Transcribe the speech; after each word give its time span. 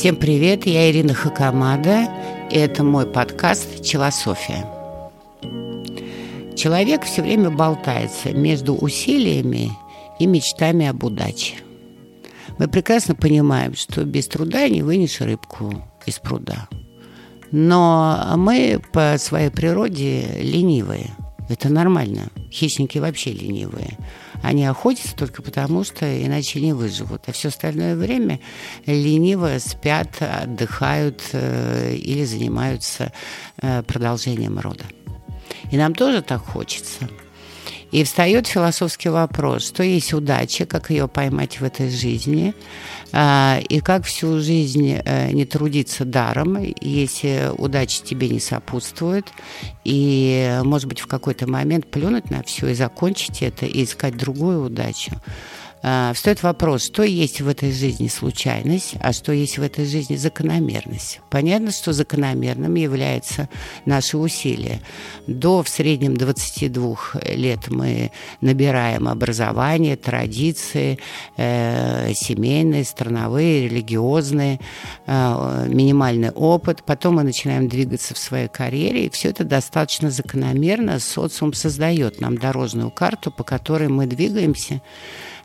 Всем 0.00 0.16
привет, 0.16 0.64
я 0.64 0.90
Ирина 0.90 1.12
Хакамада, 1.12 2.08
и 2.50 2.56
это 2.56 2.82
мой 2.82 3.04
подкаст 3.04 3.84
«Челософия». 3.84 4.64
Человек 6.56 7.04
все 7.04 7.20
время 7.20 7.50
болтается 7.50 8.32
между 8.32 8.74
усилиями 8.74 9.70
и 10.18 10.24
мечтами 10.24 10.86
об 10.86 11.04
удаче. 11.04 11.56
Мы 12.58 12.66
прекрасно 12.66 13.14
понимаем, 13.14 13.74
что 13.74 14.04
без 14.04 14.26
труда 14.26 14.70
не 14.70 14.80
вынешь 14.80 15.20
рыбку 15.20 15.70
из 16.06 16.18
пруда. 16.18 16.66
Но 17.50 18.24
мы 18.38 18.80
по 18.94 19.16
своей 19.18 19.50
природе 19.50 20.40
ленивые. 20.40 21.10
Это 21.50 21.68
нормально. 21.68 22.30
Хищники 22.50 22.96
вообще 22.96 23.32
ленивые. 23.32 23.98
Они 24.42 24.64
охотятся 24.64 25.14
только 25.14 25.42
потому, 25.42 25.84
что 25.84 26.06
иначе 26.24 26.60
не 26.60 26.72
выживут. 26.72 27.22
А 27.26 27.32
все 27.32 27.48
остальное 27.48 27.94
время 27.94 28.40
лениво 28.86 29.58
спят, 29.58 30.20
отдыхают 30.20 31.22
э, 31.32 31.94
или 31.94 32.24
занимаются 32.24 33.12
э, 33.60 33.82
продолжением 33.82 34.58
рода. 34.58 34.84
И 35.70 35.76
нам 35.76 35.94
тоже 35.94 36.22
так 36.22 36.40
хочется. 36.40 37.08
И 37.90 38.04
встает 38.04 38.46
философский 38.46 39.08
вопрос, 39.08 39.66
что 39.66 39.82
есть 39.82 40.12
удача, 40.12 40.64
как 40.64 40.90
ее 40.90 41.08
поймать 41.08 41.60
в 41.60 41.64
этой 41.64 41.90
жизни, 41.90 42.54
а, 43.12 43.60
и 43.68 43.80
как 43.80 44.04
всю 44.04 44.38
жизнь 44.40 45.00
э, 45.04 45.32
не 45.32 45.44
трудиться 45.44 46.04
даром, 46.04 46.58
если 46.80 47.50
удача 47.58 48.02
тебе 48.04 48.28
не 48.28 48.38
сопутствует, 48.38 49.26
и, 49.84 50.60
может 50.62 50.88
быть, 50.88 51.00
в 51.00 51.06
какой-то 51.06 51.48
момент 51.48 51.90
плюнуть 51.90 52.30
на 52.30 52.42
все 52.44 52.68
и 52.68 52.74
закончить 52.74 53.42
это, 53.42 53.66
и 53.66 53.82
искать 53.84 54.16
другую 54.16 54.64
удачу. 54.64 55.12
А, 55.82 56.12
встает 56.12 56.42
вопрос, 56.42 56.84
что 56.84 57.02
есть 57.02 57.40
в 57.40 57.48
этой 57.48 57.72
жизни 57.72 58.08
случайность, 58.08 58.94
а 59.00 59.14
что 59.14 59.32
есть 59.32 59.56
в 59.56 59.62
этой 59.62 59.86
жизни 59.86 60.16
закономерность. 60.16 61.20
Понятно, 61.30 61.70
что 61.70 61.94
закономерным 61.94 62.74
является 62.74 63.48
наши 63.86 64.18
усилия. 64.18 64.80
До 65.26 65.62
в 65.62 65.68
среднем 65.70 66.18
22 66.18 66.96
лет 67.34 67.68
мы 67.68 68.10
набираем 68.42 69.08
образование, 69.08 69.96
традиции, 69.96 70.98
э, 71.38 72.12
семейные, 72.12 72.84
страновые, 72.84 73.68
религиозные, 73.68 74.60
э, 75.06 75.66
минимальный 75.66 76.30
опыт. 76.30 76.82
Потом 76.84 77.16
мы 77.16 77.22
начинаем 77.22 77.68
двигаться 77.68 78.14
в 78.14 78.18
своей 78.18 78.48
карьере, 78.48 79.06
и 79.06 79.10
все 79.10 79.30
это 79.30 79.44
достаточно 79.44 80.10
закономерно. 80.10 80.98
Социум 80.98 81.54
создает 81.54 82.20
нам 82.20 82.36
дорожную 82.36 82.90
карту, 82.90 83.30
по 83.30 83.44
которой 83.44 83.88
мы 83.88 84.04
двигаемся 84.06 84.82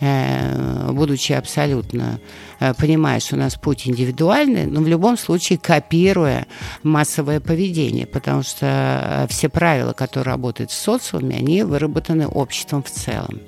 будучи 0.00 1.32
абсолютно 1.32 2.20
э, 2.58 2.72
понимая, 2.74 3.20
что 3.20 3.36
у 3.36 3.38
нас 3.38 3.54
путь 3.56 3.86
индивидуальный, 3.86 4.66
но 4.66 4.80
в 4.80 4.88
любом 4.88 5.18
случае 5.18 5.58
копируя 5.58 6.46
массовое 6.82 7.40
поведение, 7.40 8.06
потому 8.06 8.42
что 8.42 8.66
э, 8.66 9.26
все 9.28 9.48
правила, 9.48 9.92
которые 9.92 10.32
работают 10.32 10.70
в 10.70 10.74
социуме, 10.74 11.36
они 11.36 11.62
выработаны 11.62 12.26
обществом 12.26 12.82
в 12.82 12.90
целом. 12.90 13.40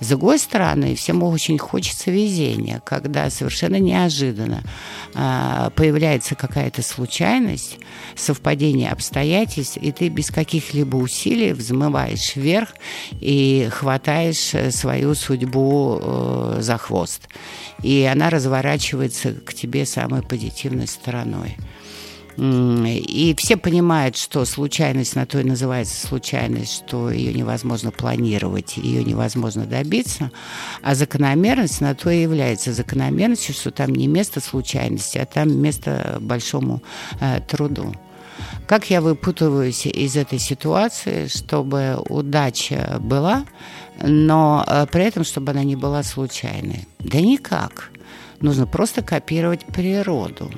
С 0.00 0.08
другой 0.08 0.38
стороны, 0.38 0.94
всем 0.94 1.22
очень 1.22 1.58
хочется 1.58 2.10
везения, 2.10 2.80
когда 2.84 3.28
совершенно 3.28 3.78
неожиданно 3.78 4.62
э, 5.14 5.70
появляется 5.76 6.34
какая-то 6.34 6.82
случайность, 6.82 7.78
совпадение 8.16 8.90
обстоятельств, 8.90 9.76
и 9.76 9.92
ты 9.92 10.08
без 10.08 10.30
каких-либо 10.30 10.96
усилий 10.96 11.52
взмываешь 11.52 12.34
вверх 12.34 12.70
и 13.12 13.68
хватаешь 13.70 14.54
э, 14.54 14.70
свою 14.70 15.14
судьбу 15.14 15.98
э, 16.00 16.58
за 16.60 16.78
хвост. 16.78 17.28
И 17.82 18.08
она 18.10 18.30
разворачивается 18.30 19.32
к 19.32 19.52
тебе 19.52 19.84
самой 19.84 20.22
позитивной 20.22 20.86
стороной. 20.86 21.56
И 22.36 23.34
все 23.38 23.56
понимают, 23.56 24.16
что 24.16 24.44
случайность 24.44 25.16
на 25.16 25.26
то 25.26 25.40
и 25.40 25.44
называется 25.44 26.06
случайность, 26.06 26.72
что 26.72 27.10
ее 27.10 27.34
невозможно 27.34 27.90
планировать, 27.90 28.76
ее 28.76 29.04
невозможно 29.04 29.66
добиться, 29.66 30.30
а 30.82 30.94
закономерность 30.94 31.80
на 31.80 31.94
то 31.94 32.10
и 32.10 32.22
является 32.22 32.72
закономерностью, 32.72 33.54
что 33.54 33.70
там 33.70 33.92
не 33.92 34.06
место 34.06 34.40
случайности, 34.40 35.18
а 35.18 35.26
там 35.26 35.56
место 35.60 36.18
большому 36.20 36.82
э, 37.20 37.40
труду. 37.40 37.94
Как 38.66 38.88
я 38.90 39.00
выпутываюсь 39.00 39.86
из 39.86 40.16
этой 40.16 40.38
ситуации, 40.38 41.26
чтобы 41.26 41.96
удача 42.08 42.98
была, 43.00 43.44
но 44.00 44.64
э, 44.66 44.86
при 44.90 45.04
этом, 45.04 45.24
чтобы 45.24 45.50
она 45.50 45.64
не 45.64 45.76
была 45.76 46.02
случайной? 46.02 46.86
Да 47.00 47.20
никак. 47.20 47.90
Нужно 48.40 48.66
просто 48.66 49.02
копировать 49.02 49.66
природу. 49.66 50.50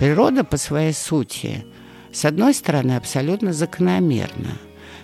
Природа 0.00 0.44
по 0.44 0.56
своей 0.56 0.94
сути, 0.94 1.66
с 2.10 2.24
одной 2.24 2.54
стороны, 2.54 2.92
абсолютно 2.96 3.52
закономерна. 3.52 4.56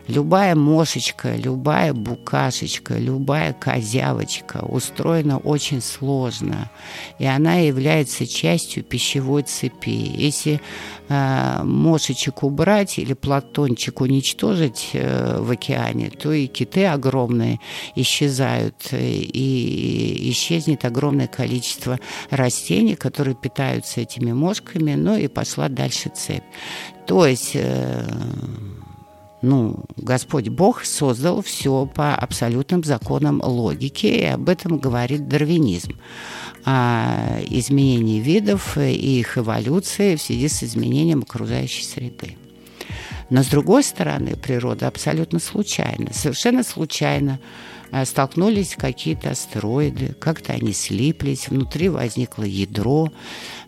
Любая 0.09 0.55
мошечка, 0.55 1.35
любая 1.35 1.93
букашечка, 1.93 2.97
любая 2.97 3.53
козявочка 3.53 4.65
устроена 4.65 5.39
очень 5.39 5.81
сложно, 5.81 6.71
и 7.19 7.25
она 7.25 7.57
является 7.57 8.25
частью 8.25 8.85
пищевой 8.85 9.43
цепи. 9.43 9.91
Если 9.91 10.61
э, 11.09 11.63
мошечек 11.65 12.45
убрать 12.45 13.01
или 13.01 13.15
платончик 13.15 14.01
уничтожить 14.01 14.91
э, 14.93 15.39
в 15.41 15.51
океане, 15.51 16.11
то 16.11 16.33
и 16.33 16.47
киты 16.47 16.87
огромные 16.87 17.59
исчезают, 17.97 18.89
и 18.93 20.31
исчезнет 20.31 20.85
огромное 20.85 21.27
количество 21.27 21.99
растений, 22.31 22.95
которые 22.95 23.35
питаются 23.35 24.03
этими 24.03 24.31
мошками, 24.31 24.95
ну 24.95 25.17
и 25.17 25.27
пошла 25.27 25.69
дальше 25.69 26.13
цепь. 26.15 26.45
То 27.07 27.27
есть... 27.27 27.53
Э, 27.55 28.05
ну, 29.49 29.85
Господь 29.97 30.49
Бог 30.49 30.85
создал 30.85 31.41
все 31.41 31.87
по 31.87 32.15
абсолютным 32.15 32.83
законам 32.83 33.41
логики, 33.43 34.07
и 34.07 34.25
об 34.25 34.49
этом 34.49 34.79
говорит 34.79 35.29
дарвинизм. 35.29 35.93
О 36.65 37.41
изменении 37.49 38.19
видов 38.19 38.77
и 38.77 39.21
их 39.21 39.39
эволюции 39.39 40.17
в 40.17 40.23
связи 40.23 40.49
с 40.49 40.65
изменением 40.65 41.23
окружающей 41.23 41.85
среды. 41.85 42.37
Но 43.31 43.45
с 43.45 43.47
другой 43.47 43.85
стороны, 43.85 44.35
природа 44.37 44.89
абсолютно 44.89 45.39
случайна, 45.39 46.13
совершенно 46.13 46.65
случайно 46.65 47.39
Э, 47.39 47.76
столкнулись 48.05 48.75
какие-то 48.77 49.31
астероиды, 49.31 50.15
как-то 50.19 50.53
они 50.53 50.73
слиплись, 50.73 51.49
внутри 51.49 51.89
возникло 51.89 52.43
ядро. 52.45 53.13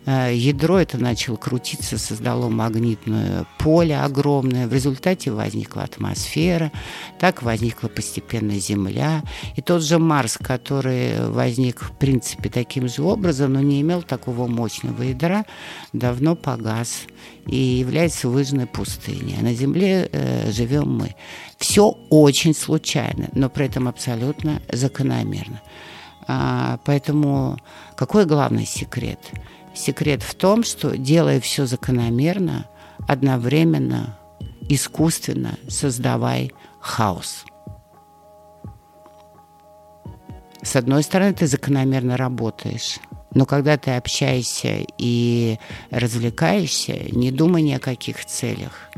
Э, 0.05 0.33
ядро 0.33 0.79
это 0.79 0.97
начало 0.97 1.35
крутиться, 1.37 1.97
создало 1.97 2.49
магнитное 2.49 3.45
поле 3.57 3.97
огромное. 3.97 4.67
В 4.67 4.73
результате 4.73 5.31
возникла 5.31 5.83
атмосфера, 5.83 6.71
так 7.19 7.43
возникла 7.43 7.87
постепенно 7.87 8.59
Земля. 8.59 9.23
И 9.55 9.61
тот 9.61 9.83
же 9.83 9.99
Марс, 9.99 10.37
который 10.37 11.29
возник, 11.29 11.81
в 11.81 11.91
принципе, 11.97 12.49
таким 12.49 12.87
же 12.87 13.03
образом, 13.03 13.53
но 13.53 13.61
не 13.61 13.81
имел 13.81 14.01
такого 14.01 14.47
мощного 14.47 15.03
ядра, 15.03 15.45
давно 15.93 16.35
погас 16.35 17.03
и 17.47 17.55
является 17.55 18.29
выжженной 18.29 18.67
пустыней. 18.67 19.37
А 19.39 19.43
на 19.43 19.53
Земле 19.53 20.09
э, 20.11 20.51
живем 20.51 20.97
мы. 20.97 21.15
Все 21.59 21.97
очень 22.09 22.55
случайно, 22.55 23.27
но 23.33 23.49
при 23.49 23.65
этом 23.65 23.89
абсолютно 23.89 24.61
закономерно. 24.71 25.61
А, 26.25 26.79
поэтому 26.85 27.57
какой 27.97 28.25
главный 28.25 28.65
секрет? 28.65 29.19
Секрет 29.75 30.23
в 30.23 30.35
том, 30.35 30.63
что 30.63 30.97
делая 30.97 31.41
все 31.41 31.65
закономерно, 31.65 32.65
одновременно, 33.07 34.17
искусственно 34.69 35.59
создавай 35.67 36.53
хаос. 36.79 37.43
С 40.61 40.77
одной 40.77 41.03
стороны, 41.03 41.33
ты 41.33 41.45
закономерно 41.45 42.15
работаешь, 42.15 42.99
но 43.33 43.45
когда 43.45 43.77
ты 43.77 43.91
общаешься 43.91 44.85
и 44.97 45.59
развлекаешься, 45.91 46.97
не 47.11 47.31
думай 47.31 47.63
ни 47.63 47.73
о 47.73 47.79
каких 47.79 48.25
целях. 48.25 48.89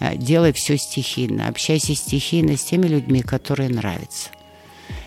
Э, 0.00 0.16
делай 0.16 0.52
все 0.52 0.76
стихийно, 0.76 1.48
общайся 1.48 1.94
стихийно 1.94 2.56
с 2.56 2.64
теми 2.64 2.86
людьми, 2.86 3.22
которые 3.22 3.68
нравятся. 3.68 4.30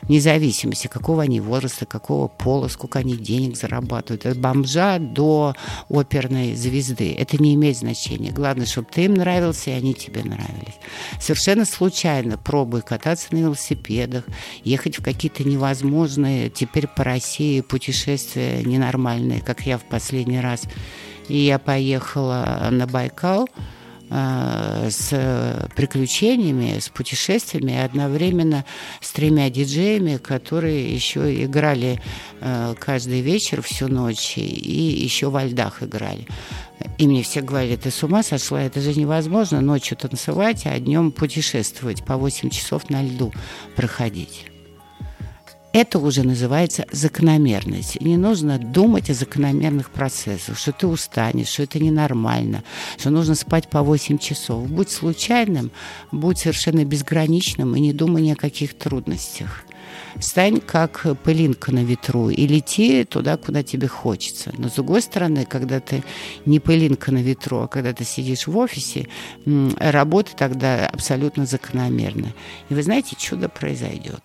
Вне 0.03 0.19
зависимости, 0.19 0.87
какого 0.87 1.23
они 1.23 1.39
возраста, 1.39 1.85
какого 1.85 2.27
пола, 2.27 2.67
сколько 2.67 2.99
они 2.99 3.15
денег 3.15 3.55
зарабатывают. 3.55 4.25
От 4.25 4.37
бомжа 4.37 4.99
до 4.99 5.55
оперной 5.89 6.55
звезды. 6.55 7.15
Это 7.17 7.41
не 7.41 7.55
имеет 7.55 7.77
значения. 7.77 8.31
Главное, 8.31 8.65
чтобы 8.65 8.87
ты 8.91 9.05
им 9.05 9.13
нравился, 9.13 9.69
и 9.69 9.73
они 9.73 9.93
тебе 9.93 10.23
нравились. 10.23 10.79
Совершенно 11.19 11.65
случайно 11.65 12.37
пробуй 12.37 12.81
кататься 12.81 13.27
на 13.31 13.37
велосипедах, 13.37 14.25
ехать 14.63 14.99
в 14.99 15.03
какие-то 15.03 15.43
невозможные 15.43 16.49
теперь 16.49 16.87
по 16.87 17.03
России 17.03 17.61
путешествия 17.61 18.63
ненормальные, 18.63 19.41
как 19.41 19.61
я 19.61 19.77
в 19.77 19.83
последний 19.83 20.39
раз. 20.39 20.63
И 21.27 21.37
я 21.37 21.59
поехала 21.59 22.67
на 22.71 22.87
Байкал, 22.87 23.47
с 24.11 25.69
приключениями, 25.75 26.79
с 26.79 26.89
путешествиями, 26.89 27.77
одновременно 27.77 28.65
с 28.99 29.11
тремя 29.11 29.49
диджеями, 29.49 30.17
которые 30.17 30.93
еще 30.93 31.43
играли 31.45 32.01
э, 32.41 32.75
каждый 32.77 33.21
вечер 33.21 33.61
всю 33.61 33.87
ночь 33.87 34.37
и 34.37 34.41
еще 34.41 35.29
во 35.29 35.45
льдах 35.45 35.81
играли. 35.81 36.27
И 36.97 37.07
мне 37.07 37.23
все 37.23 37.41
говорили, 37.41 37.77
ты 37.77 37.89
с 37.89 38.03
ума 38.03 38.21
сошла, 38.23 38.61
это 38.61 38.81
же 38.81 38.93
невозможно 38.93 39.61
ночью 39.61 39.97
танцевать, 39.97 40.63
а 40.65 40.77
днем 40.79 41.11
путешествовать, 41.11 42.03
по 42.03 42.17
8 42.17 42.49
часов 42.49 42.89
на 42.89 43.01
льду 43.01 43.31
проходить. 43.75 44.50
Это 45.73 45.99
уже 45.99 46.23
называется 46.23 46.85
закономерность. 46.91 48.01
Не 48.01 48.17
нужно 48.17 48.59
думать 48.59 49.09
о 49.09 49.13
закономерных 49.13 49.89
процессах, 49.89 50.57
что 50.57 50.73
ты 50.73 50.85
устанешь, 50.85 51.47
что 51.47 51.63
это 51.63 51.79
ненормально, 51.79 52.65
что 52.97 53.09
нужно 53.09 53.35
спать 53.35 53.69
по 53.69 53.81
8 53.81 54.17
часов. 54.17 54.67
Будь 54.67 54.89
случайным, 54.89 55.71
будь 56.11 56.39
совершенно 56.39 56.83
безграничным 56.83 57.73
и 57.77 57.79
не 57.79 57.93
думай 57.93 58.21
ни 58.21 58.31
о 58.31 58.35
каких 58.35 58.73
трудностях. 58.73 59.63
Стань 60.19 60.59
как 60.59 61.05
пылинка 61.23 61.71
на 61.71 61.85
ветру 61.85 62.29
и 62.29 62.47
лети 62.47 63.05
туда, 63.05 63.37
куда 63.37 63.63
тебе 63.63 63.87
хочется. 63.87 64.53
Но 64.57 64.67
с 64.67 64.73
другой 64.73 65.01
стороны, 65.01 65.45
когда 65.45 65.79
ты 65.79 66.03
не 66.45 66.59
пылинка 66.59 67.13
на 67.13 67.19
ветру, 67.19 67.61
а 67.61 67.67
когда 67.69 67.93
ты 67.93 68.03
сидишь 68.03 68.45
в 68.45 68.57
офисе, 68.57 69.07
работа 69.45 70.31
тогда 70.35 70.87
абсолютно 70.87 71.45
закономерна. 71.45 72.33
И 72.69 72.73
вы 72.73 72.83
знаете, 72.83 73.15
чудо 73.17 73.47
произойдет 73.47 74.21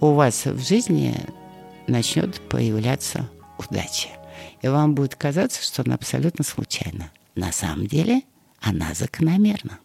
у 0.00 0.12
вас 0.12 0.46
в 0.46 0.58
жизни 0.66 1.14
начнет 1.86 2.40
появляться 2.48 3.28
удача. 3.58 4.08
И 4.62 4.68
вам 4.68 4.94
будет 4.94 5.14
казаться, 5.14 5.62
что 5.62 5.82
она 5.82 5.94
абсолютно 5.94 6.44
случайна. 6.44 7.10
На 7.34 7.52
самом 7.52 7.86
деле 7.86 8.22
она 8.60 8.94
закономерна. 8.94 9.78